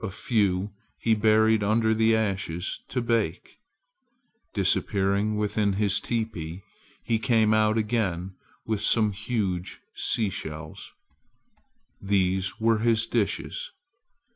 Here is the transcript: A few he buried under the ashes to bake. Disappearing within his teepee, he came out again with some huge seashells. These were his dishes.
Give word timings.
A 0.00 0.10
few 0.10 0.70
he 0.96 1.16
buried 1.16 1.64
under 1.64 1.92
the 1.92 2.14
ashes 2.14 2.82
to 2.86 3.02
bake. 3.02 3.58
Disappearing 4.54 5.36
within 5.36 5.72
his 5.72 5.98
teepee, 5.98 6.62
he 7.02 7.18
came 7.18 7.52
out 7.52 7.76
again 7.76 8.36
with 8.64 8.80
some 8.80 9.10
huge 9.10 9.80
seashells. 9.92 10.92
These 12.00 12.60
were 12.60 12.78
his 12.78 13.08
dishes. 13.08 13.72